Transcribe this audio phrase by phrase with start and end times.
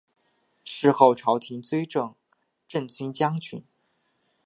[0.63, 2.15] 事后朝廷追赠
[2.67, 3.63] 镇军将军。